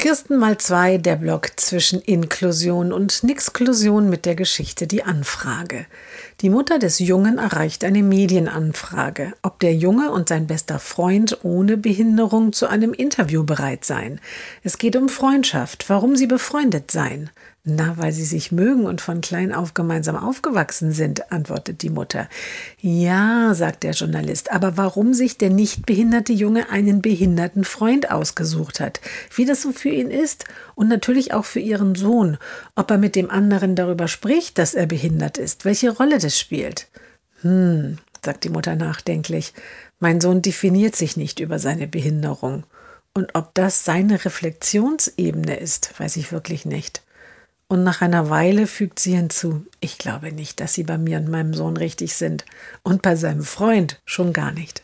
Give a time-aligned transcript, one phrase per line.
[0.00, 5.84] Kirsten mal zwei, der Blog zwischen Inklusion und Nixklusion mit der Geschichte Die Anfrage.
[6.40, 11.76] Die Mutter des Jungen erreicht eine Medienanfrage, ob der Junge und sein bester Freund ohne
[11.76, 14.22] Behinderung zu einem Interview bereit seien.
[14.62, 17.28] Es geht um Freundschaft, warum sie befreundet seien.
[17.62, 22.26] Na, weil sie sich mögen und von klein auf gemeinsam aufgewachsen sind, antwortet die Mutter.
[22.80, 28.80] Ja, sagt der Journalist, aber warum sich der nicht behinderte Junge einen behinderten Freund ausgesucht
[28.80, 29.02] hat,
[29.36, 30.44] wie das so ihn ist
[30.74, 32.38] und natürlich auch für ihren Sohn,
[32.74, 36.88] ob er mit dem anderen darüber spricht, dass er behindert ist, welche Rolle das spielt.
[37.42, 39.52] Hm, sagt die Mutter nachdenklich,
[39.98, 42.64] mein Sohn definiert sich nicht über seine Behinderung.
[43.12, 47.02] Und ob das seine Reflexionsebene ist, weiß ich wirklich nicht.
[47.68, 51.28] Und nach einer Weile fügt sie hinzu, ich glaube nicht, dass sie bei mir und
[51.28, 52.44] meinem Sohn richtig sind.
[52.82, 54.79] Und bei seinem Freund schon gar nicht.